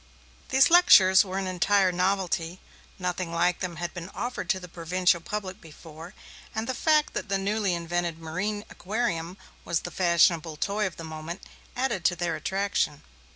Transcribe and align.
These 0.49 0.71
lectures 0.71 1.23
were 1.23 1.37
an 1.37 1.45
entire 1.45 1.91
novelty; 1.91 2.59
nothing 2.97 3.31
like 3.31 3.59
them 3.59 3.75
had 3.75 3.93
been 3.93 4.09
offered 4.15 4.49
to 4.49 4.59
the 4.59 4.67
provincial 4.67 5.21
public 5.21 5.61
before; 5.61 6.15
and 6.55 6.65
the 6.65 6.73
fact 6.73 7.13
that 7.13 7.29
the 7.29 7.37
newly 7.37 7.75
invented 7.75 8.17
marine 8.17 8.65
aquarium 8.71 9.37
was 9.63 9.81
the 9.81 9.91
fashionable 9.91 10.55
toy 10.57 10.87
of 10.87 10.97
the 10.97 11.03
moment 11.03 11.43
added 11.75 12.03
to 12.05 12.15
their 12.15 12.35
attraction. 12.35 13.03